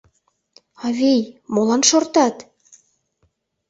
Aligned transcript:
Авий, 0.87 1.21
молан 1.53 1.81
шортат? 1.89 2.35